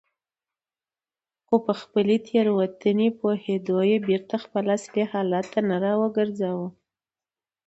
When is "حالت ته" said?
5.11-5.59